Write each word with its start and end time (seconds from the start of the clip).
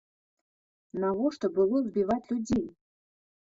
Навошта 1.03 1.45
было 1.59 1.83
збіваць 1.91 2.25
людзей? 2.33 2.67